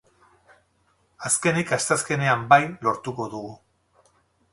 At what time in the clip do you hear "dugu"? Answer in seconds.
3.35-3.53